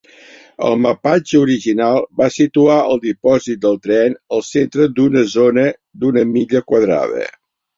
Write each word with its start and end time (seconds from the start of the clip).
El 0.69 0.77
mapatge 0.85 1.41
original 1.41 1.99
va 2.21 2.29
situar 2.37 2.77
el 2.93 3.01
dipòsit 3.05 3.61
del 3.67 3.77
tren 3.85 4.17
al 4.39 4.43
centre 4.49 4.89
d'una 4.97 5.25
zona 5.37 5.69
d'una 6.03 6.27
milla 6.33 6.65
quadrada. 6.73 7.25